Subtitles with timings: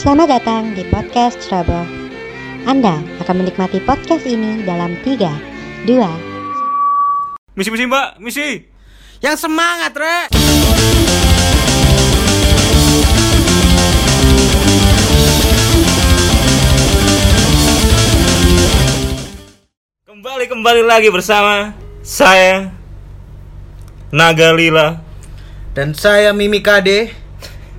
[0.00, 1.84] Selamat datang di podcast Trouble.
[2.64, 5.28] Anda akan menikmati podcast ini dalam 3,
[5.84, 8.64] 2, Misi misi mbak, misi.
[9.20, 10.32] Yang semangat, Rek.
[20.08, 22.72] Kembali kembali lagi bersama saya
[24.08, 24.96] Nagalila.
[25.76, 27.12] Dan saya Mimi Kade.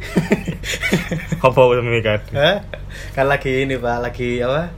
[1.41, 2.19] Apa ini kan?
[2.31, 2.57] Hah?
[3.11, 4.69] Kan lagi ini, Pak, lagi apa?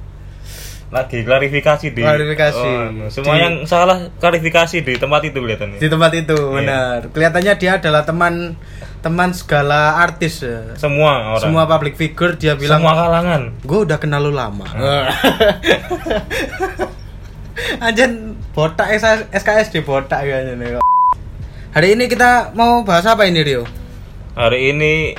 [0.89, 1.99] Lagi klarifikasi di.
[1.99, 2.69] Klarifikasi.
[2.69, 3.05] Oh, anu.
[3.09, 5.77] semua Di- yang salah klarifikasi di tempat itu kelihatannya.
[5.77, 6.53] Di tempat itu, Iya.
[6.53, 6.99] benar.
[7.09, 8.55] Kelihatannya dia adalah teman
[9.01, 10.77] teman segala artis ya.
[10.77, 11.43] Semua orang.
[11.43, 13.41] Semua public figure dia bilang, Semua kalangan.
[13.59, 14.63] "Gue udah kenal lu lama."
[17.79, 18.11] Anjen
[18.51, 20.69] botak S- SKSD botak kayaknya nih.
[21.73, 23.65] Hari ini kita mau bahas apa ini, Rio?
[24.33, 25.13] Hari ini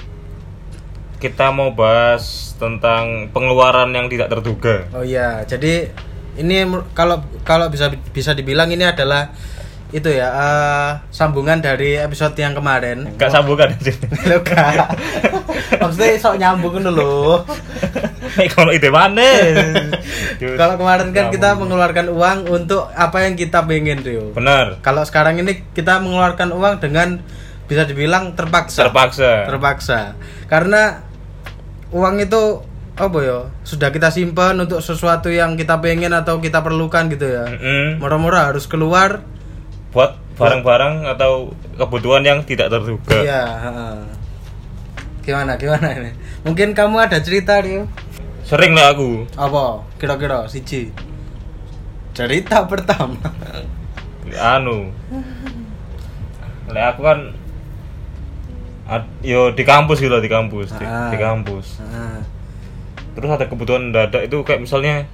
[1.19, 4.89] kita mau bahas tentang pengeluaran yang tidak terduga.
[4.95, 5.91] Oh iya, jadi
[6.35, 9.31] ini kalau kalau bisa bisa dibilang ini adalah
[9.95, 13.15] itu ya eh, sambungan dari episode yang kemarin.
[13.15, 13.95] Gak sambungan sih.
[14.27, 14.91] Lo gak.
[15.79, 17.47] Maksudnya sok nyambung dulu.
[18.35, 19.23] Nek kalau ide mana?
[20.59, 24.35] Kalau kemarin kan kita mengeluarkan uang untuk apa yang kita pengen, Rio.
[24.35, 24.83] Benar.
[24.83, 27.23] Kalau sekarang ini kita mengeluarkan uang dengan
[27.65, 28.89] bisa dibilang terpaksa.
[28.89, 29.49] Terpaksa.
[29.49, 29.99] Terpaksa.
[30.51, 31.01] Karena
[31.95, 32.61] uang itu
[32.95, 33.51] apa ya?
[33.67, 37.45] Sudah kita simpan untuk sesuatu yang kita pengen atau kita perlukan gitu ya.
[37.99, 39.25] Murah-murah harus keluar.
[39.95, 43.23] buat barang-barang atau kebutuhan yang tidak terduga.
[43.23, 43.43] Iya.
[45.23, 46.11] Gimana gimana ini?
[46.43, 47.87] Mungkin kamu ada cerita, Rio?
[48.43, 49.25] Sering lah aku.
[49.39, 49.87] Apa?
[49.97, 50.91] Kira-kira siji.
[52.13, 53.23] Cerita pertama.
[54.35, 54.91] Anu.
[56.69, 57.19] Lek aku kan
[59.21, 61.09] yo di kampus gitu loh, di kampus, di, Ah.
[61.09, 61.81] di kampus.
[61.81, 62.17] Heeh.
[63.15, 65.09] Terus ada kebutuhan mendadak itu kayak misalnya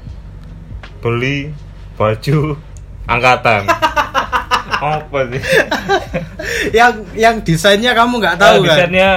[0.98, 1.54] beli
[1.94, 2.56] baju
[3.06, 3.68] angkatan.
[4.80, 5.42] Apa sih?
[6.72, 8.66] yang yang desainnya kamu nggak tahu Ah, kan?
[8.66, 9.10] desainnya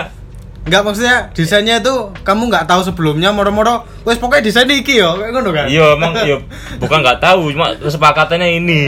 [0.63, 1.93] Nggak maksudnya desainnya itu
[2.23, 5.65] kamu nggak tahu sebelumnya moro-moro wes pokoknya desain iki yo kayak ngono kan?
[5.67, 6.35] Iya emang iya
[6.79, 8.79] bukan nggak tahu cuma kesepakatannya ini.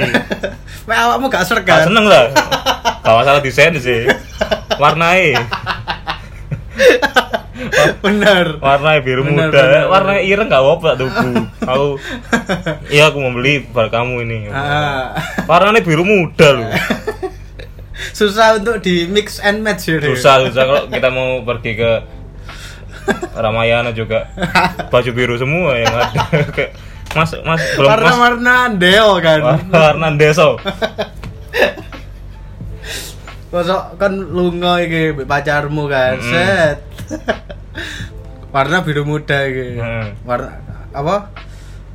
[0.87, 1.83] Mek awakmu gak ser Gak kan?
[1.89, 2.29] seneng lah.
[3.01, 4.05] Gak masalah desain sih.
[4.77, 5.33] Warnai.
[8.01, 8.57] Bener.
[8.57, 9.57] Warnai biru Bener, muda.
[9.57, 10.25] bener, Warna bener.
[10.25, 11.29] ireng gak apa-apa tuku.
[11.59, 11.87] Aku
[12.87, 14.37] iya aku mau beli buat kamu ini.
[14.49, 15.11] Ah.
[15.43, 16.69] Warnanya biru muda loh.
[18.15, 19.99] Susah untuk di mix and match ya.
[19.99, 20.15] Rio.
[20.15, 21.91] Susah susah kalau kita mau pergi ke
[23.35, 24.31] Ramayana juga
[24.91, 26.23] baju biru semua yang ada.
[26.55, 26.79] Kayak,
[27.11, 29.39] mas mas belum mas Warna-warna deo kan.
[29.67, 30.55] warna deso.
[33.51, 36.15] Masuk kan lunga iki pacarmu kan.
[36.15, 36.31] Mm-mm.
[36.31, 36.79] Set.
[38.55, 39.75] warna biru muda iki.
[39.75, 40.23] Mm.
[40.23, 40.49] Warna
[40.95, 41.35] apa?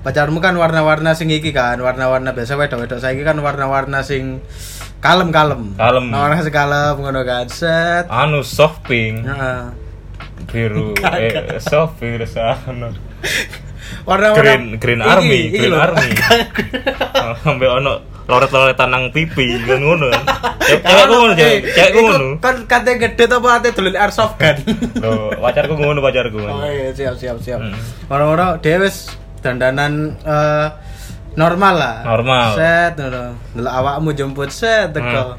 [0.00, 4.41] Pacarmu kan warna-warna sing iki kan, warna-warna biasa wedok-wedok saiki kan warna-warna sing
[5.00, 5.74] kalem-kalem.
[5.74, 6.04] Kalem.
[6.12, 7.46] Nah, warna sing kalem ngono kan.
[7.48, 8.04] Set.
[8.06, 9.24] Anu soft pink.
[9.24, 9.90] Heeh.
[10.48, 12.90] biru eh, soft biru sana
[14.08, 16.10] Warna-warna green green army iki green army
[17.44, 20.24] sampai ono loret-loret tanang pipi kan ngono kan
[20.64, 21.60] Cewek- cewekku ngono cewek
[21.92, 24.56] iku ngono Kan kate gede apa ate dolen airsoft kan.
[25.02, 27.58] Loh, pacarku ngono pacarku Oh iya, siap siap siap.
[27.58, 27.74] Hmm.
[28.06, 29.10] Orang-orang dia wis
[29.42, 30.66] dandanan eh,
[31.32, 31.96] normal lah.
[32.04, 32.48] Normal.
[32.54, 33.24] Set ngono.
[33.52, 35.36] Delok awakmu jemput set teko.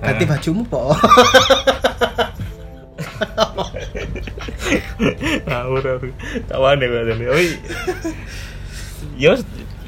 [0.00, 0.32] Ganti Hmm.
[0.32, 0.96] bajumu po.
[5.42, 6.06] ngawur aku
[6.46, 7.46] kawan ya gue tadi oi
[9.16, 9.32] yo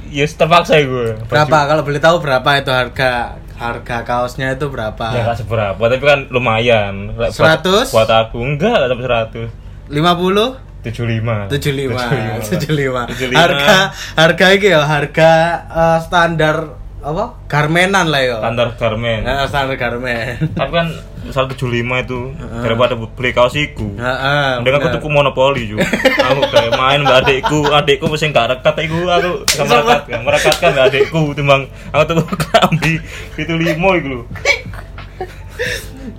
[0.08, 3.10] yo terpaksa ya gue berapa kalau boleh tahu berapa itu harga
[3.54, 5.06] harga kaosnya itu berapa?
[5.12, 7.94] ya gak seberapa tapi kan lumayan Buat- 100?
[7.94, 9.48] buat aku enggak gak sampai seratus
[9.86, 11.46] 50 tujuh lima.
[11.46, 11.94] 75
[12.42, 13.38] 75 75.
[13.38, 13.76] harga
[14.18, 15.30] harga iki ya harga
[15.70, 16.56] eh, standar
[17.02, 17.24] apa?
[17.50, 18.38] Garmenan lah ya.
[18.38, 20.38] Standar garment Eh, standar garmen.
[20.54, 20.86] Tapi kan
[21.22, 21.66] misal 75
[21.98, 22.18] itu
[22.62, 23.94] daripada beli kaos iku.
[23.98, 24.62] Heeh.
[24.62, 25.82] Mending aku tuku monopoli juga.
[26.22, 30.56] aku kayak main mbak adikku, adikku mesti gak rekat iku aku gak merekat, gak merekat
[30.58, 32.94] kan mbak adikku timbang aku tuku klambi
[33.34, 34.18] itu limo iku.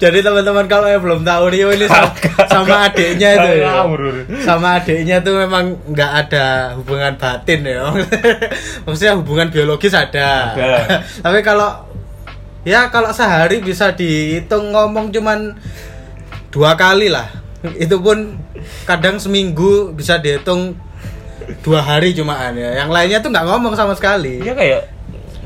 [0.03, 2.11] Jadi teman-teman kalau yang belum tahu Rio ini sama,
[2.51, 3.87] sama adiknya itu ya.
[4.43, 7.87] Sama adiknya tuh memang nggak ada hubungan batin ya.
[8.83, 10.51] Maksudnya hubungan biologis ada.
[10.51, 10.99] Ada.
[11.23, 11.87] Tapi kalau
[12.67, 15.55] ya kalau sehari bisa dihitung ngomong cuman
[16.51, 17.31] dua kali lah.
[17.79, 18.43] Itu pun
[18.83, 20.75] kadang seminggu bisa dihitung
[21.63, 22.83] dua hari cumaan ya.
[22.83, 24.43] Yang lainnya tuh nggak ngomong sama sekali.
[24.43, 24.81] Iya kayak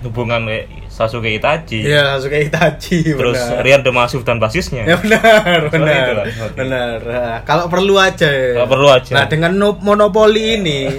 [0.01, 3.05] hubungan kayak Sasuke Itachi Iya, Sasuke Itachi.
[3.05, 3.61] terus benar.
[3.61, 6.25] Rian Demasuf dan basisnya Ya benar, benar.
[6.51, 6.99] Benar.
[7.45, 8.25] Kalau perlu aja.
[8.25, 8.57] ya.
[8.57, 9.13] Kalau perlu aja.
[9.13, 10.89] Nah, dengan no- monopoli ini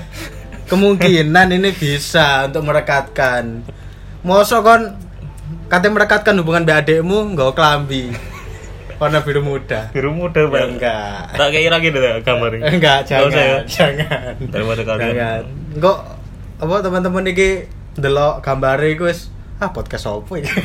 [0.70, 3.62] kemungkinan ini bisa untuk merekatkan.
[4.22, 4.82] Mosok kon
[5.68, 8.10] katanya merekatkan hubungan mbak adekmu nggak kelambi.
[8.96, 9.92] Warna biru muda.
[9.92, 10.70] biru muda Ya, Bang.
[10.72, 11.36] enggak.
[11.36, 13.28] tak kira gitu deh gambarnya Enggak, jangan.
[13.28, 13.58] usah ya.
[13.76, 14.32] Jangan.
[14.48, 15.12] Daripada kalian.
[15.12, 15.42] Jangan.
[15.76, 15.98] Kok
[16.56, 20.52] apa teman-teman iki delok gambare iku wis ah podcast opo iki.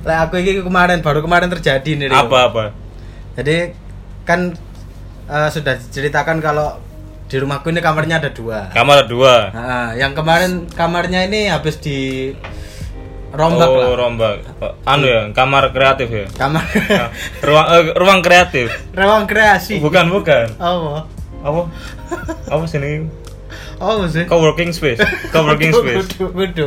[0.00, 2.06] Lah aku iki kemarin baru kemarin terjadi nih.
[2.08, 2.18] Rio.
[2.18, 2.64] apa apa
[3.36, 3.72] Jadi
[4.22, 4.52] kan
[5.26, 6.80] eh, sudah diceritakan kalau
[7.24, 8.70] di rumahku ini kamarnya ada dua.
[8.70, 12.34] kamar dua Nah, yang kemarin kamarnya ini habis di
[13.30, 13.94] rombak oh lah.
[13.96, 17.06] rombak Oh, anu ya kamar kreatif ya Kamar Nah,
[17.40, 18.66] ruang eh, ruang kreatif
[18.98, 19.78] ruang kreasi.
[19.78, 21.06] bukan bukan Oh.
[21.40, 21.60] Apa
[22.46, 23.08] apa sini
[23.80, 24.28] Oh, sih.
[24.28, 25.00] co-working space
[25.32, 26.04] co-working space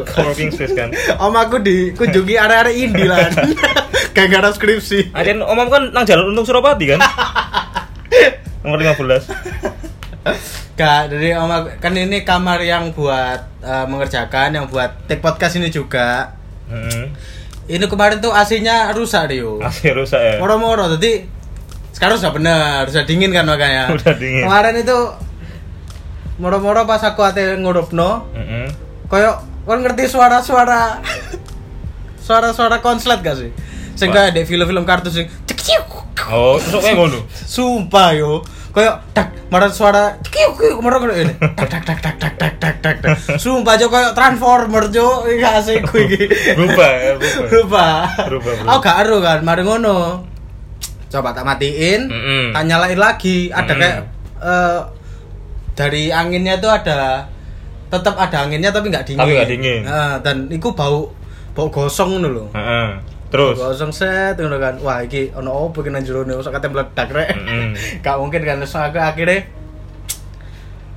[0.09, 3.29] co-working space kan Om aku dikunjungi area-area indie lah.
[4.17, 5.13] Gak ada skripsi.
[5.13, 6.99] Aden omam kan nang jalan untuk Suropati kan
[8.63, 9.29] nomor 15
[10.73, 15.53] Gak, jadi om aku, kan ini kamar yang buat eh, mengerjakan, yang buat take podcast
[15.53, 16.33] ini juga.
[16.65, 17.13] hmm.
[17.63, 19.61] Ini kemarin tuh AC-nya rusak Rio.
[19.61, 21.29] masih rusak ya Moro-moro, jadi
[21.93, 23.89] sekarang sudah benar, sudah dingin kan makanya.
[23.95, 24.49] Udah dingin.
[24.49, 24.99] Kemarin itu
[26.41, 28.65] moro-moro pas aku ate ngurupno, Mm-mm.
[29.05, 30.99] koyo kon ngerti suara-suara
[32.25, 33.53] suara-suara konslet gak sih?
[33.93, 35.27] Sehingga ada film-film kartun sing
[36.33, 37.19] oh terus kayak ngono
[37.53, 38.41] Sumpah yo.
[38.73, 41.29] Kayak tak marah suara kiuk kiuk marah ini.
[41.37, 42.95] Tak tak tak tak tak tak tak tak.
[43.05, 43.37] tak.
[43.37, 45.37] Sumpah jo kayak transformer jo iki.
[45.37, 45.61] ya
[46.57, 46.89] berubah
[47.53, 47.93] Berubah.
[48.25, 48.71] Berubah, berubah.
[48.73, 50.25] Aku gak aru kan, mari ngono.
[51.13, 52.45] Coba tak matiin, Mm-mm.
[52.51, 53.47] tak nyalain lagi.
[53.47, 53.79] Ada Mm-mm.
[53.79, 53.97] kayak
[54.41, 54.79] eh,
[55.73, 57.29] dari anginnya itu ada
[57.87, 59.21] tetap ada anginnya tapi nggak dingin.
[59.21, 59.81] Tapi nggak dingin.
[59.85, 61.13] Nah, dan itu bau
[61.53, 62.49] bau gosong lho.
[62.51, 62.89] Heeh.
[63.29, 64.77] terus Gosong set ngono kan.
[64.79, 67.29] Wah, iki ono opo nang jero ne, mosok kate meledak rek.
[67.31, 67.77] Mm-mm.
[68.05, 69.45] Gak mungkin kan terus aku akhirnya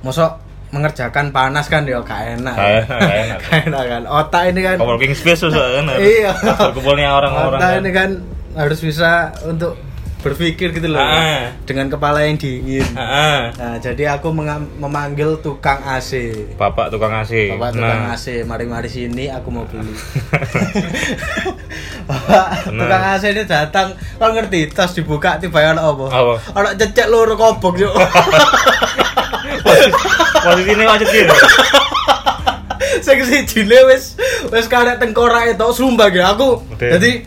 [0.01, 0.31] mosok
[0.67, 2.53] mengerjakan panas kan ya gak enak.
[2.53, 4.01] Gak enak, gak kan.
[4.03, 6.33] Otak ini kan co-working space susah kan Iya.
[6.35, 7.79] berkumpulnya orang-orang Otak kan.
[7.79, 8.09] ini kan
[8.53, 9.11] harus bisa
[9.45, 9.77] untuk
[10.17, 10.97] berpikir gitu loh.
[10.97, 11.53] Ah.
[11.63, 12.83] Dengan kepala yang dingin.
[12.83, 13.39] Heeh.
[13.53, 14.33] Nah, jadi aku
[14.77, 16.33] memanggil tukang AC.
[16.57, 18.17] bapak tukang AC Bapak tukang Nah.
[18.17, 19.87] AC, mari-mari sini aku mau beli.
[22.09, 22.81] Bapak Nah.
[22.81, 23.87] tukang AC ini datang,
[24.17, 26.05] kau ngerti tas dibuka tiba ono apa?
[26.09, 26.33] Apa?
[26.57, 27.93] Ono cecek loro kobok yuk.
[30.37, 31.33] posisi ini macet gitu
[32.97, 34.17] Sing sijine wis
[34.49, 36.65] wis karek tengkorak itu sumpah ya aku.
[36.79, 37.21] Jadi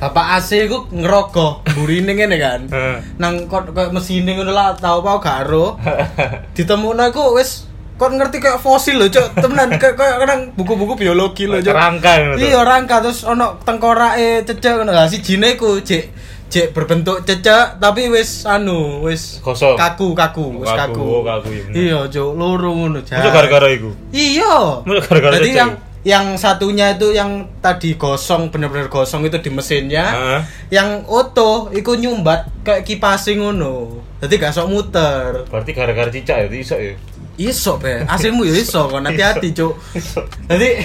[0.00, 2.60] Bapak AC ku ngerogoh burine ngene kan.
[3.20, 5.76] Nang kok kayak mesine ngono lah tau apa gak ero.
[6.56, 9.36] Ditemukno iku wis kon ngerti kayak fosil loh, Cuk.
[9.36, 12.40] Temenan kayak kayak nang buku-buku biologi loh, ngono tuh.
[12.40, 14.90] Iya, rangka terus ono tengkorake cecek ngono.
[14.90, 16.08] Lah sijine ku jek
[16.48, 19.76] jek berbentuk cecek tapi wis anu, wis Kosong.
[19.76, 21.06] kaku kaku, wis Kaku, kaku.
[21.22, 21.64] kaku, iya.
[21.76, 23.04] Iya, Cuk, loro ngono.
[23.04, 24.80] Masa gara-gara iku Iya.
[24.80, 25.52] Gara-gara cecek?
[25.52, 25.70] yang
[26.00, 30.06] yang satunya itu yang tadi gosong bener-bener gosong itu di mesinnya.
[30.16, 30.40] Heeh.
[30.80, 34.00] Yang oto iku nyumbat kayak kipas ngono.
[34.20, 35.48] Jadi gak sok muter.
[35.48, 36.92] berarti gara-gara cicak ya iso ya
[37.40, 39.72] Iso be, aslimu ya iso kon hati-hati, Cuk.
[40.52, 40.76] Jadi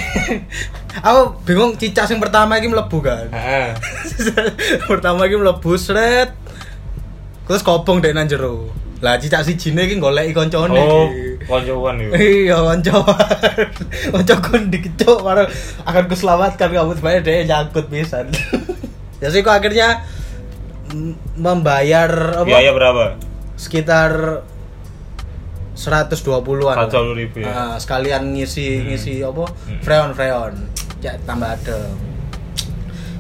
[1.08, 3.28] aku bingung cicak sing pertama iki mlebu kan.
[3.28, 3.76] Heeh.
[4.90, 6.32] pertama iki mlebu sret.
[7.44, 8.72] Terus kopong dek nang jero.
[9.04, 11.12] Lah cicak sijine iki goleki koncone oh.
[11.46, 13.66] Koncoan yo Iya, koncoan.
[14.12, 15.46] Koncoku dikecuk baru
[15.84, 18.30] akan kuselamatkan kamu supaya dia nyangkut pisan.
[19.22, 20.04] Jadi kok akhirnya
[21.36, 22.46] membayar apa?
[22.46, 23.18] biaya berapa
[23.56, 24.42] Sekitar
[25.74, 26.88] 120-an.
[26.88, 28.86] 120 ribu ya Ah, sekalian ngisi Hmm.
[28.88, 29.44] ngisi apa?
[29.44, 29.80] Hmm.
[29.82, 30.54] Freon freon.
[31.00, 31.96] Ya tambah adem.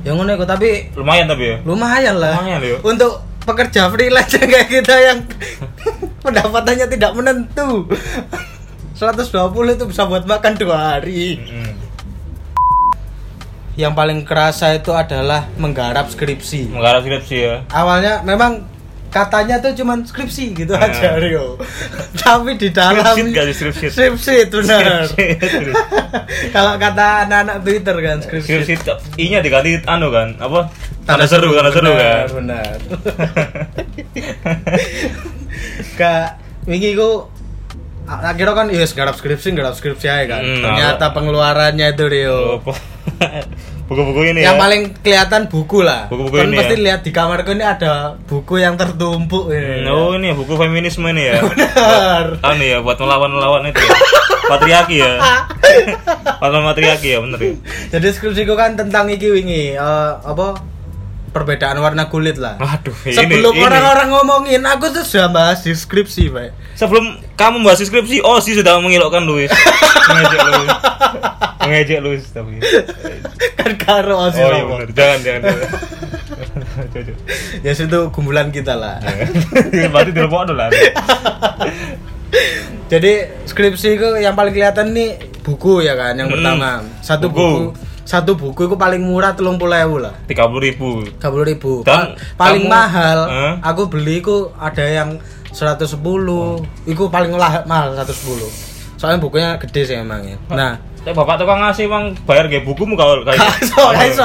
[0.01, 2.37] Ya ngono iku tapi lumayan tapi ya lumayan lah.
[2.37, 2.79] Lumayan.
[2.79, 5.19] Untuk pekerja freelance kayak kita yang
[6.25, 7.85] pendapatannya tidak menentu.
[8.95, 9.29] 120
[9.71, 11.37] itu bisa buat makan dua hari.
[13.75, 16.71] Yang paling kerasa itu adalah menggarap skripsi.
[16.71, 18.63] menggarap skripsi ya Awalnya memang
[19.11, 20.87] katanya tuh cuman skripsi gitu Nah.
[20.87, 21.59] aja Rio.
[22.23, 25.07] Tapi di dalam Skripsi skripsi benar.
[26.55, 28.47] Kalau kata anak-anak Twitter kan skripsi.
[28.63, 28.73] skripsi
[29.19, 30.71] i nya diganti anu kan apa
[31.03, 32.75] tanda seru tanda seru kan Benar.
[35.95, 36.27] Kak
[36.65, 37.29] wingi ku
[38.05, 40.41] akhirnya kan iya garap skripsi garap skripsi aja kan.
[40.45, 42.61] Hmm, Ternyata pengeluarannya itu Rio.
[42.61, 42.75] Oh,
[43.89, 44.61] buku-buku ini yang ya.
[44.61, 46.09] paling kelihatan buku lah.
[46.09, 46.83] Buku-buku kan ini pasti ya.
[46.89, 49.85] lihat di kamarku ini ada buku yang tertumpuk ini.
[49.85, 51.41] Hmm, Oh ini ya buku feminisme ini ya.
[51.49, 52.25] Benar.
[52.41, 53.93] Anu ya buat melawan-melawan itu ya.
[54.53, 55.13] Patriarki ya.
[56.37, 57.53] Melawan patriarki ya bener ya.
[57.89, 60.53] Jadi skripsiku kan tentang iki wingi eh, apa
[61.35, 62.55] perbedaan warna kulit lah.
[62.55, 66.55] Aduh, ini, Sebelum orang-orang ngomongin, aku tuh sudah bahas di skripsi, Pak.
[66.73, 67.03] Sebelum
[67.35, 69.51] kamu bahas skripsi, oh sih sudah mengilokkan Luis.
[70.07, 70.69] Mengejek Luis.
[71.59, 72.55] Mengejek Luis tapi.
[73.55, 74.87] kan karo Oh Osi iya benar.
[74.89, 75.41] Jangan jangan.
[76.87, 77.15] jangan.
[77.59, 79.01] Ya situ gumbulan kita lah.
[79.91, 80.69] Berarti di rumah lah.
[82.85, 83.13] Jadi
[83.43, 86.69] skripsi itu yang paling kelihatan nih buku ya kan yang Hmm, pertama.
[87.01, 87.73] Satu buku.
[87.73, 87.84] buku.
[88.05, 90.13] Satu buku itu paling murah telung puluh lah.
[90.23, 91.01] Tiga puluh ribu.
[91.09, 91.81] Tiga ribu.
[91.81, 93.53] Dan Pa- paling kamu- mahal Hah?
[93.65, 95.17] aku beli itu ada yang
[95.49, 98.45] 110 Itu paling lah, mahal 110
[98.95, 100.37] Soalnya bukunya gede sih emang ya.
[100.47, 103.37] Nah, Tapi bapak tukang ngasih bang bayar kayak bukumu kau kayak.
[103.37, 104.23] Kaiso, kaiso.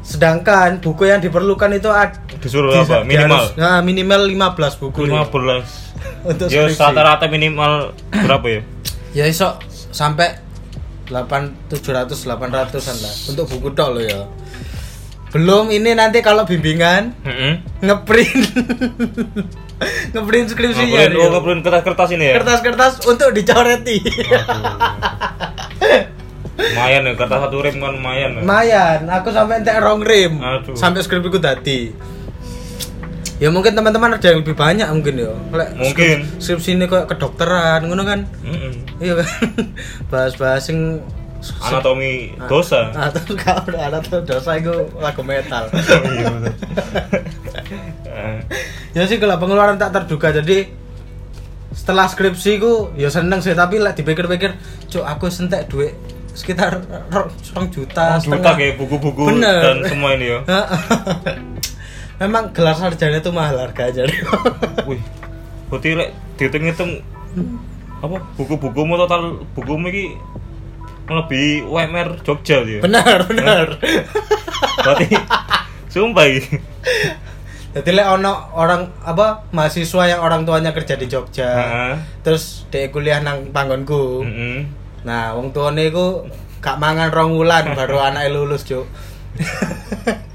[0.00, 3.02] Sedangkan buku yang diperlukan itu ad, Disuruh di- apa?
[3.02, 3.38] Minimal.
[3.44, 5.04] diharus- nah, minimal 15 buku.
[5.04, 5.66] Lima belas.
[6.24, 8.60] Untuk Ya rata-rata minimal berapa ya?
[9.12, 9.58] Ya iso
[9.88, 10.38] sampai
[11.08, 14.20] 8 700 800-an lah untuk buku tok lo ya.
[15.28, 17.12] Belum ini nanti kalau bimbingan
[17.80, 18.48] ngeprint
[20.12, 22.34] ngeprint skripsinya Ngeprint, oh ngeprint kertas-kertas ini ya.
[22.40, 24.00] kertas-kertas untuk dicoreti
[26.58, 28.30] Lumayan ya kertas satu rim kan lumayan.
[28.34, 28.40] ya.
[28.42, 30.74] lumayan aku sampai entek rong rim Aduh.
[30.74, 31.94] sampai skripsiku tadi
[33.38, 35.30] ya mungkin teman-teman ada yang lebih banyak mungkin ya.
[35.54, 36.16] Lek Mungkin.
[36.38, 38.26] skripsi ini kayak kedokteran ngono kan?
[38.98, 39.30] Iya kan?
[40.10, 41.02] Bahas-bahas yang
[41.38, 42.90] Anatomi dosa.
[42.90, 45.70] atau kalau udah ada tuh dosa itu lagu metal.
[45.72, 46.54] Iya betul.
[48.08, 48.38] Eh,
[48.90, 50.34] ya sih kalau pengeluaran tak terduga.
[50.34, 50.66] Jadi
[51.70, 53.54] setelah skripsi ku ya seneng sih.
[53.54, 54.50] Tapi lah dipikir-pikir
[54.90, 55.94] cuk aku sentek duit
[56.34, 60.38] sekitar rong juta Juta kayak buku-buku dan semua ini ya.
[62.18, 64.04] Memang gelar sarjana itu mahal harganya
[64.88, 64.98] Wih.
[65.68, 67.02] Berarti lek dihitung-hitung
[67.98, 70.14] apa buku-bukumu total bukumu iki
[71.06, 72.78] melebihi UMR Jogja dia.
[72.78, 73.78] benar benar
[74.78, 75.06] Berarti
[75.92, 76.58] sumpah iki.
[77.68, 81.94] jadi lek ono orang apa mahasiswa yang orang tuanya kerja di Jogja Heeh.
[82.20, 84.58] terus dia kuliah nang panggonku Heeh.
[85.02, 86.26] nah wong tuane iku
[86.58, 88.82] gak mangan rong wulan baru anaknya lulus cuk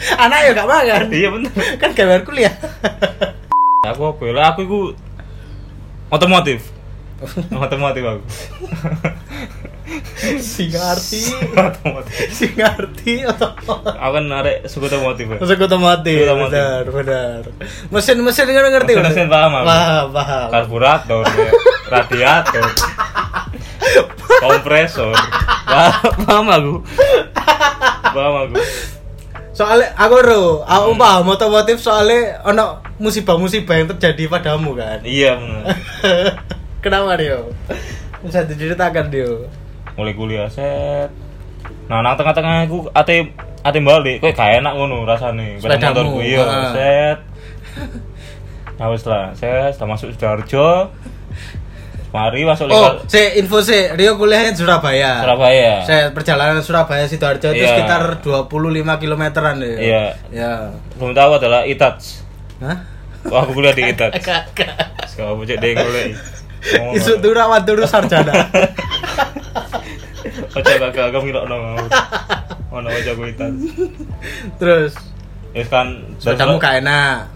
[0.22, 1.52] anak ya gak mangan Iya bener.
[1.76, 2.54] kan gambar kuliah
[3.88, 4.44] Aku apa ya?
[4.46, 4.80] Aku iku
[6.08, 6.68] otomotif.
[7.54, 8.22] Otomotif aku.
[10.38, 12.16] si ngerti otomotif.
[12.30, 13.50] si ngerti atau
[13.82, 15.26] Aku kan arek suku otomotif.
[15.26, 15.36] ya.
[15.36, 16.54] Masuk otomotif, Otomotif.
[16.54, 17.40] benar, benar.
[17.88, 19.66] Mesin-mesin kan ngerti Mesin- mesin paham aku.
[19.66, 20.48] Paham, paham.
[20.50, 21.50] Karburator, ya.
[21.90, 22.64] radiator,
[24.38, 25.16] kompresor.
[26.20, 26.74] Paham aku.
[28.06, 28.54] Paham aku.
[29.60, 35.04] Soalnya aku ro, aku paham otomotif soalnya ono musibah-musibah yang terjadi padamu kan.
[35.04, 35.36] Iya.
[36.84, 37.52] Kenapa Rio?
[38.24, 39.52] Bisa diceritakan Rio.
[40.00, 41.12] Mulai kuliah set.
[41.92, 45.60] Nah, nang tengah-tengah aku ate ate balik, kok gak enak ngono rasane.
[45.60, 47.18] Sepeda motorku iya, set.
[48.80, 50.88] Nah, wis lah, set sudah masuk Sidoarjo.
[52.10, 55.22] Mari masuk Oh, legal si info si Rio kuliahnya di Surabaya.
[55.22, 55.72] Surabaya.
[55.80, 57.70] Saya perjalanan Surabaya Sidoarjo itu Iya.
[57.72, 58.50] sekitar 25
[58.98, 59.70] kilometeran ya.
[59.72, 60.04] Iya.
[60.28, 60.52] Ya.
[60.94, 62.26] Belum tahu adalah Itats.
[62.58, 62.82] Hah?
[63.24, 64.18] Wah, aku kuliah di Itats.
[64.18, 64.74] Kakak.
[65.06, 65.72] Sekarang aku cek deh.
[66.60, 68.32] Ngomong, Isu turawat dulu sarjana.
[70.50, 71.56] Ojo kakak kamu ngilok no.
[72.70, 73.60] Ono ojo aku Itats.
[74.56, 74.92] Terus
[75.50, 75.86] Wis kan
[76.16, 77.26] sepedamu gak enak.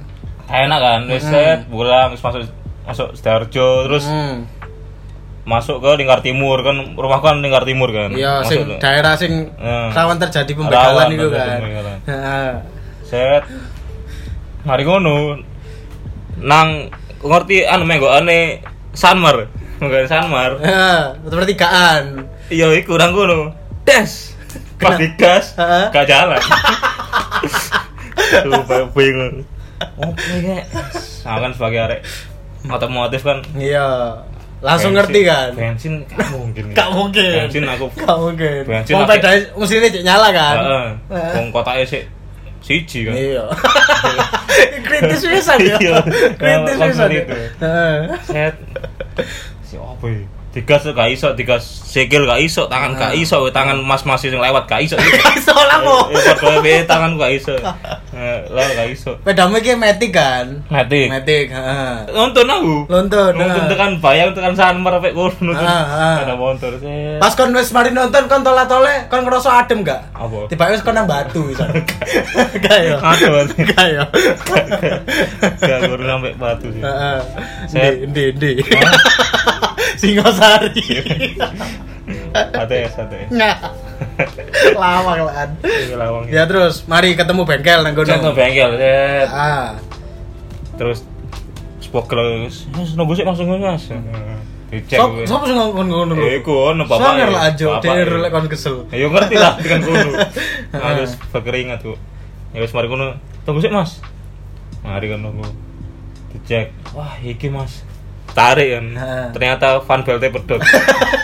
[0.45, 2.45] enak kan, wis set pulang wis masuk
[2.85, 4.45] masuk Sidoarjo terus Hmm.
[5.45, 8.11] Masuk ke Lingkar Timur kan rumahku kan Lingkar Timur kan.
[8.11, 9.89] Iya, sing ke- daerah sing Hmm.
[9.91, 11.59] rawan terjadi pembegalan itu kan.
[13.05, 13.43] set.
[14.65, 15.39] Hari ngono.
[16.37, 16.89] Nang
[17.21, 18.59] ngerti anu menggokane
[18.91, 19.47] Sanmar?
[19.79, 20.51] Menggokane Sanmar.
[20.59, 22.29] Heeh, pertigaan.
[22.47, 23.51] iya iku nang ngono
[23.85, 24.33] des!
[24.77, 25.53] Pas digas
[25.91, 26.37] gak jalan.
[28.45, 29.43] Tuh bingung.
[30.01, 30.65] Oke
[31.25, 32.01] nah kan sebagai arek
[32.65, 33.45] otomotif kan.
[33.55, 34.17] Iya.
[34.65, 35.53] Langsung ngerti kan?
[35.53, 37.33] bensin gak mungkin Gak mungkin.
[37.39, 38.61] bensin aku Gak mungkin.
[38.65, 39.07] Bensin akeh.
[39.07, 40.57] peda mesinnya cek nyala kan?
[40.59, 41.33] heeh Heeh.
[41.35, 42.05] wong kotake sik
[42.61, 43.45] siji kan Iya.
[44.85, 45.77] Kritis pisan ya.
[45.77, 45.97] Iya.
[46.35, 47.09] Kritis pisan.
[47.11, 47.23] ya.
[47.59, 47.97] Heeh.
[48.25, 48.55] set
[49.63, 54.07] si apa ya digas gak iso digas sikil gak iso tangan gak iso tangan mas
[54.07, 54.95] mas yang lewat gak iso
[55.35, 55.83] Iso lah.
[56.15, 57.75] Eh, padha wae tangan gak iso nah
[58.15, 59.19] Eh, Lah gak iso.
[59.27, 60.63] Pedamu iki metik kan?
[60.71, 61.11] Mati.
[61.11, 62.15] Metik, heeh.
[62.15, 62.87] Nonton aku.
[62.87, 63.67] Nonton, Nonton nah.
[63.67, 65.51] tekan bayang tekan sanmer kono.
[65.51, 66.17] Ah, ah.
[66.23, 66.79] Ada motor.
[67.19, 70.15] Pas kon wis mari nonton kon tola-tole kon ngerasa adem gak?
[70.15, 70.47] Apa?
[70.47, 71.67] Tiba wis kon nang batu bisa.
[72.63, 73.03] Gak ya.
[73.03, 73.59] Berarti.
[73.67, 74.05] Gak ya.
[75.59, 76.83] Gak baru sampai batu sih.
[76.87, 77.19] Heeh.
[77.75, 78.51] Ndi ndi ndi.
[80.45, 80.85] Singosari.
[82.35, 83.29] ATS ATS.
[83.33, 83.59] Nggak.
[84.77, 85.49] Lawang lah.
[85.65, 86.25] Ini lawang.
[86.29, 88.31] Ya terus mari ketemu bengkel nang Set kono.
[88.33, 89.29] ke bengkel, set.
[89.33, 89.81] Ah.
[90.77, 91.01] Terus
[91.81, 93.89] spokel wis nunggu sih langsung mas.
[94.69, 94.99] Dicek.
[94.99, 96.25] Sop sop sing ngomong ngono lho.
[96.27, 97.01] Eh, iku ono bapak.
[97.01, 98.85] Sangar lah aja, dhewe lek kon kesel.
[98.91, 100.11] Ayo ngerti lah dengan kuno.
[100.75, 100.81] Ah.
[100.93, 101.97] Harus berkeringat tuh.
[102.53, 103.17] Ya wis mari kuno.
[103.49, 104.03] Tunggu sih Mas.
[104.85, 105.47] Mari kan nunggu.
[106.35, 106.75] Dicek.
[106.93, 107.87] Wah, iki Mas.
[108.35, 108.87] Tarik kan.
[109.31, 110.61] Ternyata fan beltnya pedot.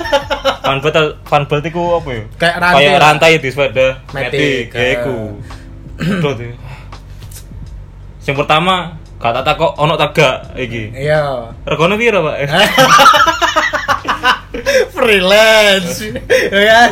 [0.64, 2.22] fan belt fan belt iku apa ya?
[2.38, 3.88] Kayak rantai Kayak rantai di sepeda.
[4.14, 4.90] Ya ah.
[4.94, 5.16] iku.
[5.98, 6.52] Pedot ya.
[8.30, 8.74] Yang pertama,
[9.18, 10.94] kata tak kok ono tagak iki.
[10.94, 11.50] Iya.
[11.66, 12.36] Regane piro, Pak?
[14.90, 16.02] freelance
[16.50, 16.90] ya kan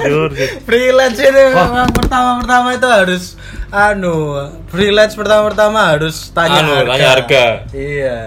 [0.63, 3.25] freelance ini memang pertama-pertama itu harus
[3.69, 4.39] anu
[4.71, 6.89] freelance pertama-perama harus tanya Anu, harga.
[6.89, 7.45] tanya harga.
[7.75, 8.19] iya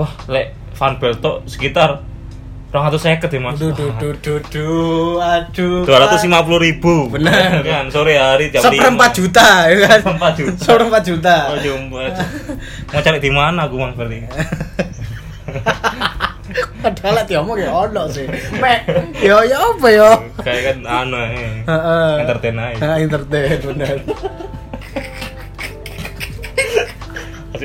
[0.00, 2.00] Wah, lek fan belt tok sekitar
[2.70, 3.58] 250 ya, Mas.
[3.58, 7.60] duh duh duh duh duh aduh dua ratus lima puluh ribu Bener.
[7.66, 10.54] kan sore hari jam seperempat juta ya kan Seperempat juta.
[10.64, 11.98] seperempat juta oh jumbo
[12.86, 14.22] mau cari di mana aku mang berarti
[16.80, 18.26] padahal lah diomong ya ono sih
[18.56, 18.86] mek
[19.18, 21.62] yo ya apa yo kayak kan anu eh.
[21.62, 22.12] Heeh.
[22.22, 23.96] entertain aja entertain bener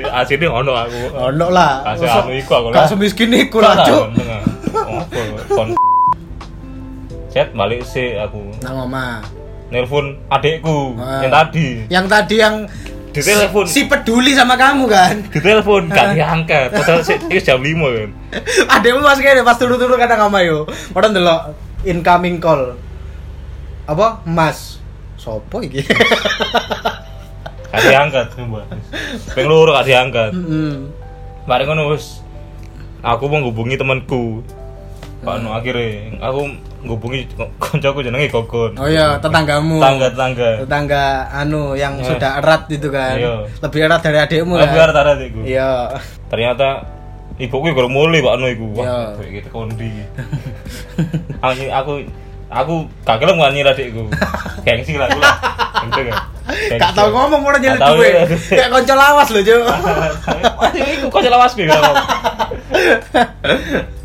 [0.02, 1.00] asli ono aku.
[1.14, 1.86] Ono lah.
[1.86, 2.76] Kasih Masa- anu iku aku lah.
[2.76, 4.04] gak semiskin iku lah cuk.
[4.76, 5.70] apa kon?
[7.30, 8.42] Set balik sih aku.
[8.60, 9.20] Nang omah.
[9.68, 11.20] Nelpon adekku Ah.
[11.20, 11.68] yang tadi.
[11.88, 12.56] Yang tadi yang
[13.10, 13.64] Di telepon.
[13.66, 15.16] si peduli sama kamu kan?
[15.26, 16.68] Di telepon gak diangkat.
[16.70, 18.10] Padahal itu jam 5 kan?
[18.76, 21.42] Ademu mas kene pas turu-turu kadang sama yo padahal ndelok
[21.84, 22.76] incoming call.
[23.86, 24.20] Apa?
[24.24, 24.80] Mas.
[25.16, 25.80] Sopo iki
[27.76, 28.64] gak diangkat sumpah
[29.30, 30.74] pengen loro gak diangkat Mm-mm.
[31.44, 32.26] Mari ngono wis
[33.00, 34.42] aku mau ngubungi temanku.
[35.22, 36.42] Pak no akhirnya aku
[36.82, 37.26] ngubungi
[37.58, 38.74] koncoku jenenge Gogon.
[38.76, 40.62] oh iya tetanggamu Tangga-tangga.
[40.62, 42.06] tetangga anu yang Iya.
[42.08, 43.34] sudah erat itu kan Iya.
[43.58, 45.42] lebih erat dari adikmu Aku kan biar tarat iku.
[45.42, 45.90] iya
[46.26, 46.86] Ternyata
[47.38, 48.66] ibuku gak mulai Pak no iku.
[48.72, 48.82] Iya.
[48.82, 49.92] Wah, kayak gitu kondi.
[51.72, 51.94] aku
[52.50, 54.04] aku aku gak gelem gak nyira adikku.
[54.66, 55.36] Gengsi lah aku lah.
[55.86, 56.18] Gitu kan.
[56.46, 56.78] Gengsi.
[56.78, 58.26] gak tau ngomong orang nyelip Gak duit iya.
[58.54, 59.58] kayak konco lawas loh Jo
[60.78, 61.70] Iku kok lawas piye.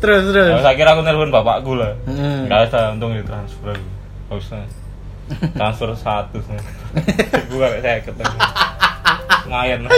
[0.01, 1.93] terus terus Ya, saya kira aku nelpon bapakku lah.
[2.09, 2.49] Mm.
[2.49, 4.65] Enggak ada, untung di transfer lah.
[5.57, 6.39] Transfer satu.
[7.47, 8.37] Gue gak saya ketemu.
[9.45, 9.91] Lumayan lah.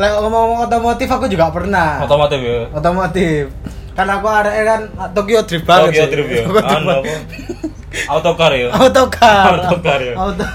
[0.00, 2.64] Lah ngomong-ngomong otomotif aku juga pernah Otomotif ya.
[2.72, 3.52] otomotif
[4.00, 4.80] kan aku ada kan
[5.12, 6.04] Tokyo Drift banget Tokyo.
[6.08, 6.44] Drift ya.
[8.08, 8.72] Autocar ya.
[8.72, 9.60] Autocar.
[9.60, 10.14] Autocar ya.
[10.16, 10.48] Auto.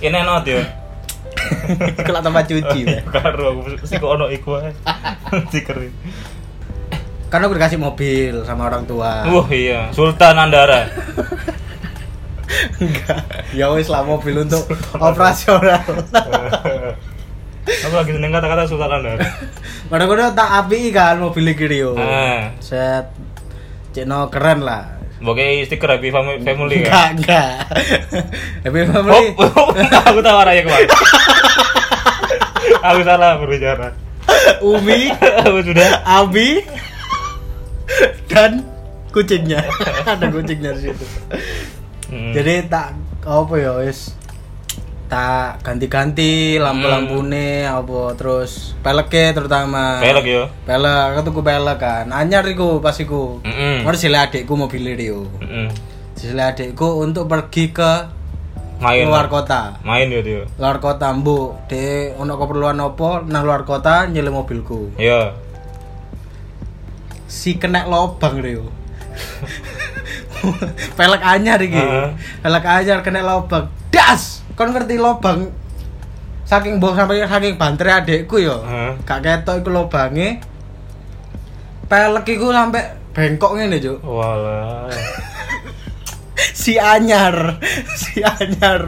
[0.00, 0.64] Ini not ya.
[2.00, 2.80] Kelak tempat cuci.
[3.14, 4.72] Karo aku sih kok ono iku ae.
[5.52, 5.76] Stiker.
[7.32, 9.26] Kan aku dikasih mobil sama orang tua.
[9.26, 10.86] Wah iya, Sultan Andara.
[12.80, 13.50] Enggak.
[13.50, 14.62] Ya wis lah mobil untuk
[14.94, 15.82] operasional.
[17.66, 19.26] Aku lagi seneng kata-kata Andara.
[19.86, 21.98] Padahal udah tak api kan mobil Rio.
[21.98, 22.54] Ah.
[22.62, 23.10] Set
[23.90, 24.94] Cino keren lah.
[25.16, 27.12] Sebagai stiker Happy Family, family Enggak, kan.
[27.16, 27.50] enggak.
[28.62, 29.26] Happy Oh, family.
[30.04, 30.94] aku tahu arahnya ke mana.
[32.84, 33.88] aku salah berbicara.
[34.60, 35.10] Umi,
[35.42, 36.04] aku sudah.
[36.04, 36.60] Abi,
[38.28, 38.60] dan
[39.10, 39.64] kucingnya.
[40.04, 41.04] Ada kucingnya di situ.
[42.12, 42.30] Hmm.
[42.30, 42.92] Jadi tak
[43.24, 44.12] apa ya wis
[45.06, 50.42] tak ganti-ganti lampu-lampune apa terus peleknya terutama pelek yo.
[50.62, 53.82] pelek aku tuku pelek kan anyar iku pas iku Mm-mm.
[53.82, 55.70] Ngono sile adikku mobil Rio Mm-mm.
[56.12, 57.92] sile adikku untuk pergi ke
[58.76, 59.06] Main.
[59.06, 60.42] luar kota Main yo dia.
[60.52, 65.38] luar kota mbu de ono keperluan apa nang luar kota nyele mobilku Iya.
[67.26, 68.66] si kena lobang Rio
[70.98, 72.08] pelek anyar iki Heeh.
[72.38, 75.52] pelek anyar kena lobang das kon ngerti lobang
[76.48, 78.96] saking mbok sampai saking bantere adekku yo Heeh.
[79.04, 80.40] gak ketok iku lobange
[81.86, 82.82] pelek iku sampai
[83.14, 83.98] bengkok ngene Cuk.
[84.04, 84.90] Walah.
[86.62, 87.56] si anyar
[88.00, 88.84] si anyar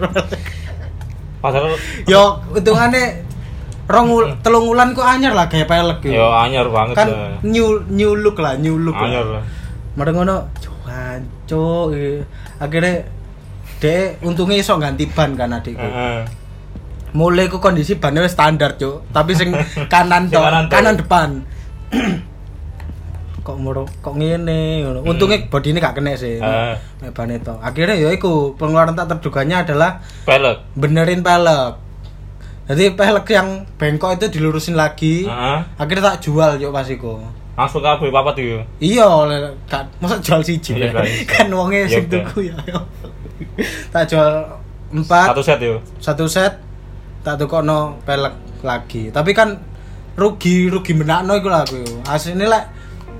[1.38, 3.24] Padahal yo hitungane
[3.88, 7.38] rong telung wulan kok anyar lah kayak pelek yo yo anyar banget kan lah.
[7.46, 9.44] new new look lah new look Anyar lah lah.
[9.98, 11.90] Mari ngono, cuanco
[12.62, 13.02] akhirnya
[13.78, 15.80] dek untungnya iso ganti ban kan adikku.
[15.80, 16.22] Heeh.
[17.08, 19.08] mulai ku kondisi bannya standar cuk.
[19.10, 19.48] Tapi sing
[19.92, 21.28] kanan toh kanan kanan, depan.
[23.48, 25.00] Kok moro kok ngene ngono.
[25.08, 26.36] Untungnya body ini gak kena sih.
[26.36, 30.68] Nek ban itu akhirnya ya iku pengeluaran tak terduganya adalah pelek.
[30.76, 31.80] benerin pelek.
[32.68, 35.24] Jadi pelek yang bengkok itu dilurusin lagi.
[35.24, 35.58] Heeh.
[35.80, 37.24] akhirnya tak jual yuk pas iku.
[37.56, 38.54] Langsung kabeh papat iki
[38.94, 39.08] iya
[39.66, 41.00] gak masa jual siji Iya, iso.
[41.32, 42.56] kan wonge sing Iya, tuku ya
[43.94, 44.30] tak jual
[44.92, 45.26] empat.
[45.32, 45.76] Satu set yo.
[45.98, 46.58] Satu set
[47.22, 49.10] tak tukokno pelek lagi.
[49.12, 49.58] Tapi kan
[50.18, 52.64] rugi rugi menakno iku lah aku asline lek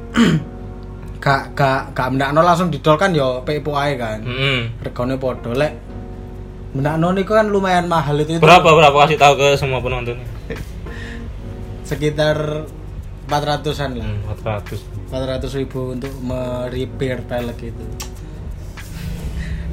[1.24, 4.22] gak gak gak menakno langsung didol kan yo pepo ae kan.
[4.22, 4.82] Heeh.
[4.82, 5.50] regane padha.
[5.54, 5.72] Lek
[6.74, 8.96] menakno niku kan lumayan mahal itu, itu berapa berapa?
[9.06, 10.20] Kasih tahu ke semua penonton
[11.88, 12.68] sekitar
[13.28, 14.04] 400-an lah.
[14.04, 17.86] Hmm, 400 400 ribu untuk merepair pelek itu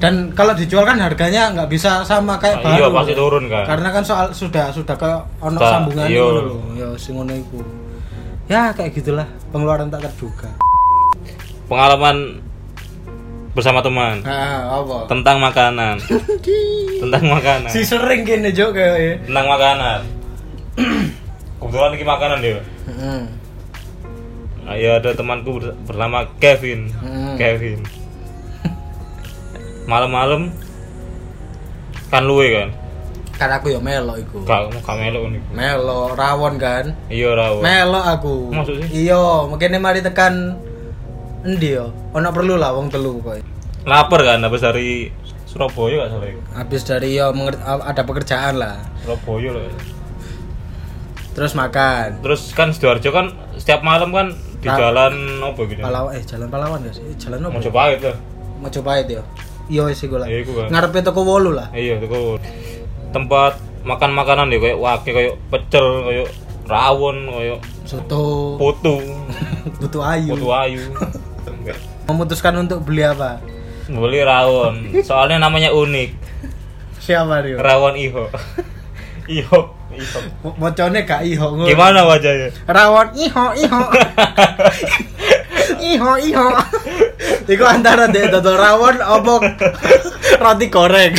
[0.05, 3.65] dan kalau dijual kan harganya nggak bisa sama kayak Ah, iya, baru pasti turun kan.
[3.65, 5.09] karena kan soal sudah sudah ke
[5.41, 6.21] ono Sudah, sambungan iya.
[6.21, 7.65] loh ya sing ngono iku.
[8.45, 9.25] Ya kayak gitulah.
[9.49, 10.53] Pengeluaran tak terduga.
[11.65, 12.37] Pengalaman
[13.57, 14.21] bersama teman.
[14.21, 15.09] Nah apa?
[15.09, 15.97] Tentang makanan.
[17.01, 17.69] Tentang makanan.
[17.73, 19.13] Si sering gini kayak ya.
[19.25, 19.99] Tentang makanan.
[21.57, 23.21] Kebetulan ini makanan dia Heeh.
[24.61, 26.93] nah, ya ada temanku ber- bernama Kevin.
[27.01, 27.33] Hmm.
[27.41, 27.81] Kevin
[29.85, 30.53] malam-malam
[32.09, 32.69] kan luwe kan?
[33.35, 34.47] Kan aku ya melo iku.
[34.47, 36.95] Gak gak melok nih melo rawon kan?
[37.11, 38.35] Iya rawo melo aku.
[38.53, 39.07] Maksud sih?
[39.07, 40.55] iya mungkin mari tekan
[41.45, 41.93] endi yo?
[42.15, 45.13] Ono perlu lah wong telu kok lapar kan habis dari
[45.45, 47.31] Surabaya gak salah habis dari yo
[47.63, 48.81] ada pekerjaan lah.
[49.05, 49.63] Surabaya loh.
[51.35, 52.23] Terus makan.
[52.23, 55.79] Terus kan sidoarjo kan setiap malam kan di jalan apa gitu?
[55.83, 57.05] Palawan eh jalan Palawan ya sih?
[57.21, 57.61] Jalan apa?
[57.61, 58.17] Mojopahit lah
[58.63, 59.23] Mojopahit ya
[59.71, 60.27] iya sih gue lah.
[60.29, 61.69] Iya, ngarepe toko wolu lah.
[61.73, 62.41] Iya itu kok
[63.15, 66.27] tempat makan makanan deh kayak wake kayak pecel kayak
[66.65, 68.57] rawon kayak soto.
[68.57, 68.97] putu.
[69.81, 70.33] Butuh ayu.
[70.33, 70.81] Putu ayu.
[72.09, 73.41] Memutuskan untuk beli apa?
[73.85, 74.89] Beli rawon.
[75.05, 76.09] Soalnya namanya unik.
[77.01, 77.61] Siapa Rio?
[77.61, 78.25] Rawon iho.
[79.37, 79.59] Iho.
[79.93, 80.19] Iho.
[80.57, 82.49] Mocone gak iho gimana wajahnya?
[82.65, 83.81] Rawon iho iho.
[85.93, 86.47] Iho iho
[87.45, 89.33] Iku antara dek dodol rawon apa
[90.39, 91.13] roti goreng.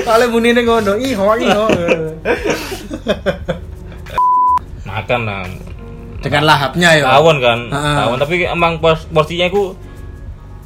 [0.00, 1.66] Soalnya munine ngono, iho iho.
[4.82, 5.46] makan lah
[6.20, 7.04] Dengan lahapnya ya.
[7.08, 9.72] rawon kan rawon tapi emang pos porsinya ku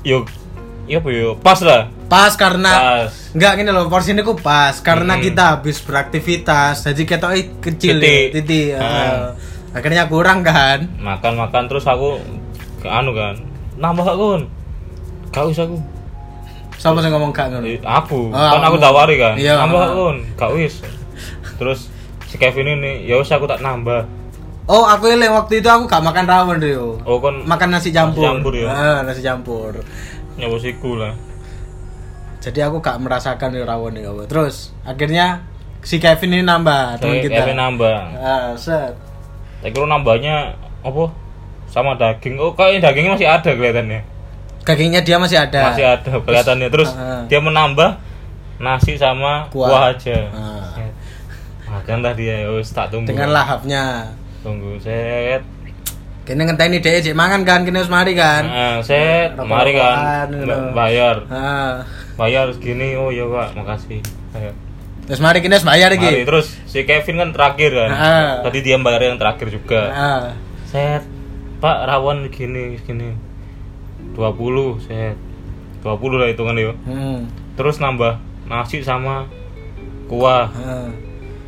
[0.03, 0.25] yo
[0.85, 4.77] yo apa yo pas lah Pas karena pas Enggak gini loh, porsi ini ku pas
[4.79, 5.25] karena Hmm.
[5.25, 8.23] kita habis beraktivitas, jadi kita eh, kecil Titik.
[8.23, 8.67] ya, titik.
[8.73, 8.85] Hmm.
[8.85, 9.19] eh.
[9.73, 10.87] akhirnya kurang kan?
[10.97, 12.21] makan makan terus aku
[12.79, 13.35] ke anu kan
[13.77, 14.43] nambah gak kun
[15.31, 15.79] gak usah aku
[16.75, 17.65] Siapa sih ngomong gak ngono?
[17.65, 19.57] Eh, aku Oh, kan aku tawari kan Iya.
[19.59, 20.75] nambah gak kun gak wis
[21.55, 21.87] terus
[22.27, 24.05] si Kevin ini ya usah aku tak nambah
[24.65, 26.97] Oh, aku eling waktu itu aku gak makan rawon Rio.
[26.99, 28.23] oh kan Makan nasi campur.
[28.23, 28.67] Nasi campur, ya?
[28.67, 29.77] Ah, nasi campur.
[30.35, 31.13] nyawa siku lah
[32.41, 34.25] Jadi aku gak merasakan rawon kawan.
[34.25, 35.45] Terus akhirnya
[35.81, 37.37] si Kevin ini nambah teman Kayak kita.
[37.41, 38.93] Kevin nambah Ah, set.
[39.61, 41.05] saya kira nambahnya apa
[41.75, 44.01] sama daging oh kayaknya dagingnya masih ada kelihatannya
[44.65, 45.61] Dagingnya dia masih ada.
[45.69, 47.27] masih ada kelihatannya terus Ah.
[47.27, 47.99] dia menambah
[48.57, 49.69] nasi sama Kuah.
[49.69, 50.71] kuah, aja Ah.
[51.67, 54.15] makan lah dia ya wis tak tunggu Dengan lahapnya.
[54.41, 55.43] tunggu set
[56.25, 58.49] Kini ngenteni dhek cek mangan kan, kini harus mari kan.
[58.49, 60.33] Nah, set mari kan
[60.73, 61.85] bayar Ah.
[62.15, 64.01] bayar segini oh iya pak makasih
[64.33, 64.57] Ayo.
[65.05, 66.25] Terus mari kini harus bayar Mari, iki.
[66.25, 68.33] terus si Kevin kan terakhir kan Ah.
[68.41, 70.23] tadi dia bayar yang terakhir juga Ah.
[70.65, 71.05] set
[71.59, 73.15] pak rawon gini gini
[74.13, 75.17] 20 set
[75.81, 77.27] 20 lah hitungan yo Hmm.
[77.55, 79.27] terus nambah nasi sama
[80.07, 80.91] kuah Ah.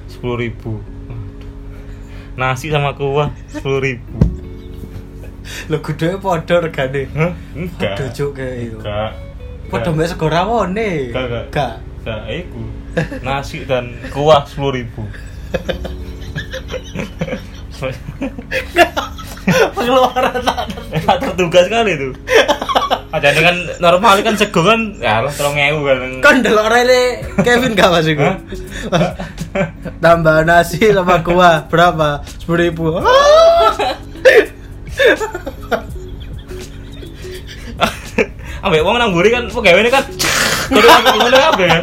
[0.06, 0.80] sepuluh ribu
[2.34, 4.16] nasi sama kuah sepuluh ribu
[5.70, 7.06] Lho gudhe padha regane.
[7.14, 7.30] Hah?
[7.54, 8.78] enggak Padha juk kayak itu.
[8.82, 9.14] enggak
[9.70, 10.90] Padha mbek sego rawone.
[11.06, 11.44] Enggak, enggak.
[11.54, 11.74] Gak.
[12.02, 12.62] enggak iku
[13.22, 15.06] nasi dan kuah sepuluh ribu
[19.46, 20.58] Pengeluaran tak
[21.06, 22.10] tak terduga sekali itu
[23.14, 27.72] ada kan normal kan sego kan ya lah tolong ewu kan Kan delok rele Kevin
[27.72, 28.26] gak mas iku?
[28.26, 28.36] Hah?
[30.04, 32.20] Tambah nasi sama kuah berapa?
[32.36, 33.00] Sepuluh ribu.
[38.66, 40.02] ambek wong nang mburi kan pegawene kan
[40.66, 41.82] kudu ambek ngono kabeh kan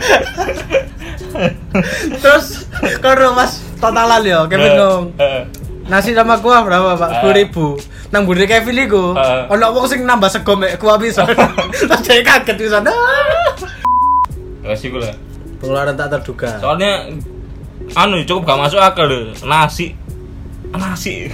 [2.19, 2.67] Terus
[2.99, 5.43] kalau pas totalan ya Kevin Nah, ngomong heeh.
[5.85, 7.03] Nasi sama kuah berapa pak?
[7.03, 7.09] Ah.
[7.19, 7.65] Sepuluh ribu.
[8.09, 9.49] Nang buri Kevin iku, Ah.
[9.49, 11.25] ono wong sing nambah sego mek kuah bisa.
[11.79, 12.77] Terus dia kaget bisa.
[14.63, 15.15] Ya sih gue lah.
[15.59, 16.55] Pengeluaran tak terduga.
[16.57, 17.07] Soalnya
[17.93, 19.91] anu cukup gak masuk akal lho nasi
[20.71, 21.27] nasi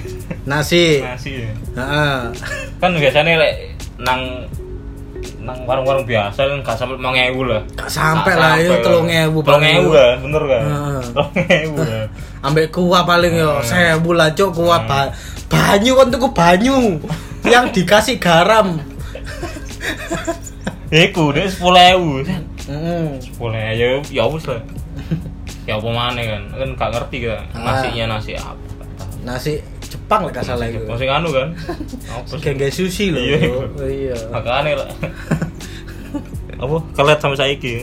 [0.43, 1.51] nasi nasi ya.
[1.77, 2.17] Heeh.
[2.81, 3.53] kan biasanya lek
[4.01, 4.49] nang
[5.39, 9.07] nang warung-warung biasa kan gak sampai lima ngewu lah Gak sampai lah itu sampai telung
[9.07, 10.62] ewu telung ewu kan bener kan
[11.13, 12.07] telung ewu kan
[12.39, 13.65] ambek kuah paling yo Hmm.
[13.65, 15.12] sewu lah cok kuah ba-
[15.45, 16.78] banyu kan tuku banyu.
[17.41, 18.80] Yang dikasih garam.
[20.89, 22.12] Iku deh sepuluh ewu.
[23.19, 24.62] Sepuluh ya ya wis lah.
[25.63, 28.58] Ya apa mana kan kan gak ngerti kan nasinya nasi apa.
[29.21, 30.82] Nasi Jepang lah salah itu.
[30.86, 31.49] Masih anu kan?
[32.41, 33.49] Kayak sushi loh Iya, iya.
[33.49, 34.89] Oh, iya makanya lah.
[36.62, 37.73] Apa kelet sampai saiki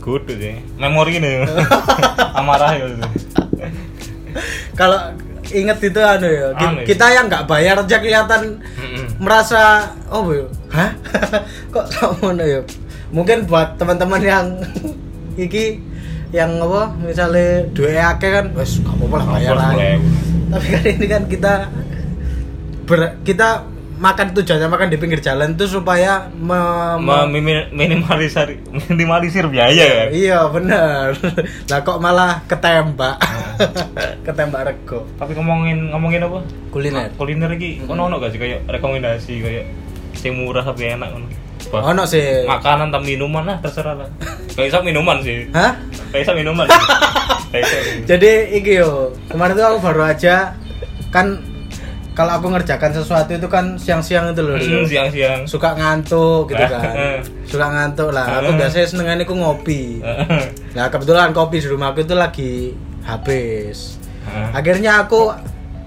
[0.00, 1.42] kudu sih memori ini
[2.38, 3.06] amarah ya itu
[4.72, 4.98] kalau
[5.52, 6.86] inget itu anu ya Anu ya.
[6.88, 8.42] kita yang nggak bayar aja kelihatan
[8.80, 9.06] Mm-mm.
[9.20, 10.90] merasa oh bu hah
[11.74, 12.64] kok sama ya
[13.12, 14.46] mungkin buat teman-teman yang
[15.36, 15.80] iki
[16.32, 19.16] yang apa misalnya dua akeh kan wes gak apa-apa
[19.52, 20.00] lah bayar.
[20.00, 20.52] 10.000.
[20.52, 21.52] tapi kan ini kan kita
[22.88, 23.48] ber- kita
[24.02, 28.58] makan tujuannya makan di pinggir jalan itu supaya me- me- minimalisir
[28.90, 30.08] minimalisir biaya kan?
[30.10, 31.14] Iya bener.
[31.70, 33.22] Lah kok malah ketembak?
[34.26, 35.06] Ketembak rego.
[35.14, 36.42] Tapi ngomongin ngomongin apa?
[36.74, 37.14] Kuliner.
[37.14, 38.42] Kuliner iki ono ono gak sih?
[38.42, 39.64] Kayak rekomendasi kayak
[40.18, 41.26] sing murah tapi enak ngono.
[41.70, 42.42] Bah, ono sih.
[42.42, 44.10] makanan atau minuman lah terserah lah.
[44.58, 45.46] Kayak minuman sih.
[45.54, 45.78] Hah?
[46.10, 46.66] Kayak minuman.
[47.54, 47.70] Kayak
[48.10, 50.58] jadi iki yo kemarin tuh aku baru aja
[51.14, 51.51] kan
[52.12, 54.56] kalau aku ngerjakan sesuatu itu kan siang-siang itu loh.
[54.60, 55.48] Hmm, siang-siang.
[55.48, 57.24] Suka ngantuk gitu kan.
[57.48, 58.44] Suka ngantuk lah.
[58.44, 60.04] Aku biasanya senengannya aku ngopi.
[60.76, 63.96] Nah kebetulan kopi di rumah aku itu lagi habis.
[64.52, 65.32] Akhirnya aku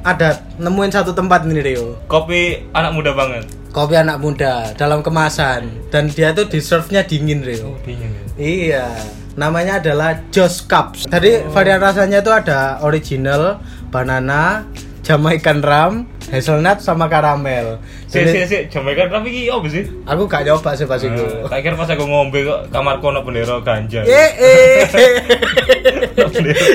[0.06, 1.98] ada nemuin satu tempat nih Rio.
[2.06, 3.46] Kopi anak muda banget.
[3.74, 5.90] Kopi anak muda dalam kemasan.
[5.90, 7.74] Dan dia tuh di serve-nya dingin Rio.
[7.82, 8.92] Dingin Iya,
[9.40, 11.08] namanya adalah Joss Cups.
[11.10, 14.68] Tadi varian rasanya itu ada original, banana,
[15.02, 15.94] Jamaican rum,
[16.32, 17.78] hazelnut sama karamel.
[18.10, 21.14] si si si Jamaican tapi iki apa sih aku gak nyoba sih pas itu.
[21.14, 24.82] Eh, tak kira pas aku ngombe kok kamar kono bendera ganja Ye eh.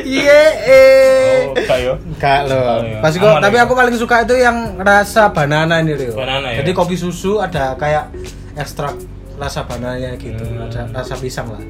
[0.06, 1.50] Ye eh.
[1.50, 2.58] oh kayo Kak lo.
[2.58, 2.98] Oh, iya.
[3.02, 3.64] Pas itu, Aman tapi ya?
[3.66, 6.14] aku paling suka itu yang rasa banana ini Rio.
[6.14, 6.62] Banana ya?
[6.62, 8.12] Jadi kopi susu ada kayak
[8.54, 8.94] ekstrak
[9.40, 10.68] rasa banananya gitu, Hmm.
[10.68, 11.62] rasa, rasa pisang lah.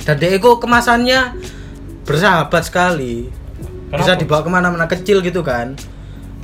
[0.00, 1.36] Dan itu kemasannya
[2.08, 3.28] bersahabat sekali.
[3.90, 5.74] Bisa dibawa ke mana-mana kecil gitu kan,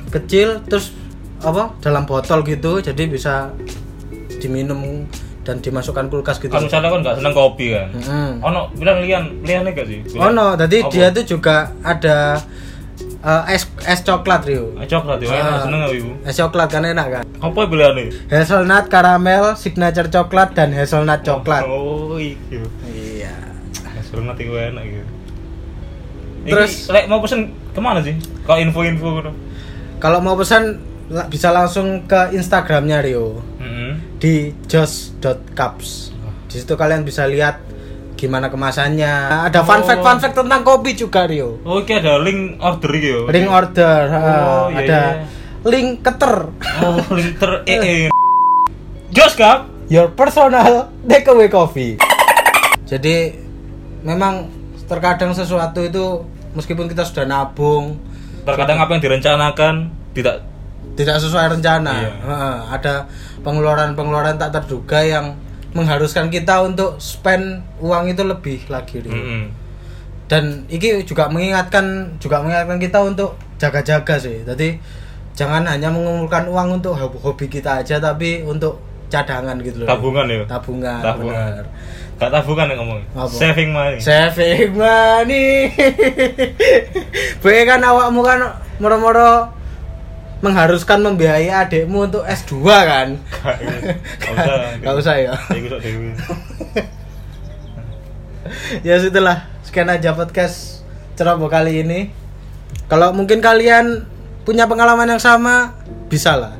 [0.09, 0.91] kecil terus
[1.39, 3.53] apa dalam botol gitu, jadi bisa
[4.37, 5.05] diminum
[5.41, 6.49] dan dimasukkan kulkas gitu.
[6.49, 8.31] kan misalnya kan gak seneng kopi kan Mm-mm.
[8.41, 10.91] ono bilang lian liannya gak sih Oh no, jadi Apa?
[10.91, 12.35] dia tuh juga ada
[13.17, 14.75] eh, es es coklat Rio.
[14.75, 15.59] Ah, coklat ya enak Ah.
[15.63, 17.23] seneng gak ibu Es coklat kan enak kan?
[17.39, 21.63] apa pilihannya Hazelnut karamel, signature coklat dan hazelnut coklat.
[21.63, 22.35] oh iya
[22.85, 23.33] Iya.
[23.93, 25.05] Hazelnut itu enak gitu
[26.45, 27.39] Terus- Terus, lek mau pesen
[27.71, 28.15] ke mana sih?
[28.41, 29.31] Kalau info-info gitu.
[29.97, 30.77] Kalau mau pesan
[31.27, 33.91] bisa langsung ke Instagramnya Rio Mm-hmm.
[34.17, 34.35] di
[34.67, 36.13] just.cups.
[36.47, 37.59] Di situ kalian bisa lihat
[38.13, 39.45] gimana kemasannya.
[39.45, 39.85] Ada fun Oh.
[39.85, 41.61] fact fun fact tentang kopi juga Rio.
[41.61, 43.17] Oh, ini ada link order ya?
[43.27, 45.01] Link order, Oh, iya, ada iya.
[45.63, 46.35] link keter.
[46.81, 48.05] Oh, link ter eh, eh.
[49.09, 49.69] Jos kap?
[49.87, 51.95] Your personal takeaway coffee.
[52.83, 53.33] Jadi
[54.01, 54.47] memang
[54.83, 57.99] terkadang sesuatu itu meskipun kita sudah nabung
[58.47, 59.73] Terkadang apa yang direncanakan
[60.15, 60.47] tidak
[60.97, 61.93] tidak sesuai rencana.
[61.93, 62.11] Iya.
[62.25, 62.93] Heeh, ada
[63.45, 65.37] pengeluaran-pengeluaran tak terduga yang
[65.77, 69.05] mengharuskan kita untuk spend uang itu lebih lagi.
[69.05, 69.13] Rio.
[69.13, 69.43] Mm-mm.
[70.27, 74.41] Dan ini juga mengingatkan juga mengingatkan kita untuk jaga-jaga sih.
[74.43, 74.81] Jadi
[75.37, 79.87] jangan hanya mengumpulkan uang untuk hobi, hobi kita aja tapi untuk cadangan gitu loh.
[79.87, 80.43] tabungan ya.
[80.49, 80.99] Tabungan.
[80.99, 81.51] Tabungan.
[81.61, 81.65] benar.
[82.17, 83.01] Gak tabungan yang ngomong.
[83.13, 83.29] Apa?
[83.29, 83.97] Saving money.
[84.01, 85.69] Saving money.
[87.45, 89.53] Bae kan awakmu kan moro-moro
[90.41, 93.07] mengharuskan membiayai adikmu untuk S2 kan?
[93.21, 93.55] Gak
[94.21, 94.57] gak usah.
[94.81, 95.33] Gak usah ya.
[98.79, 99.43] Ya situlah.
[99.67, 100.87] Sekian aja podcast
[101.19, 102.15] ceroboh kali ini.
[102.87, 104.07] Kalau mungkin kalian
[104.47, 105.75] punya pengalaman yang sama,
[106.07, 106.55] bisa lah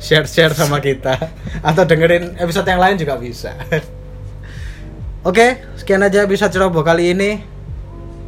[0.00, 1.16] share-share sama kita
[1.64, 3.56] atau dengerin episode yang lain juga bisa.
[5.26, 7.42] Oke, okay, sekian aja bisa ceroboh kali ini.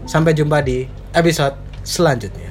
[0.03, 0.83] Sampai jumpa di
[1.15, 1.55] episode
[1.87, 2.51] selanjutnya.